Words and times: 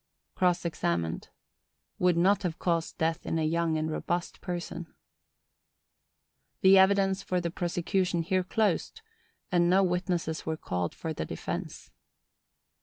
Cross 0.33 0.65
examined.—Would 0.65 2.17
not 2.17 2.41
have 2.41 2.57
caused 2.57 2.97
death 2.97 3.23
in 3.27 3.37
a 3.37 3.43
young 3.45 3.77
and 3.77 3.91
robust 3.91 4.41
person. 4.41 4.91
The 6.61 6.79
evidence 6.79 7.21
for 7.21 7.39
the 7.39 7.51
prosecution 7.51 8.23
here 8.23 8.43
closed, 8.43 9.03
and 9.51 9.69
no 9.69 9.83
witnesses 9.83 10.43
were 10.43 10.57
called 10.57 10.95
for 10.95 11.13
the 11.13 11.25
defence. 11.25 11.91